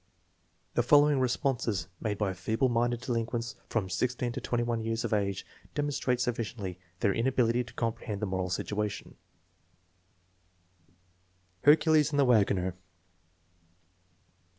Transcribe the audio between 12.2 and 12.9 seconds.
Wagoner.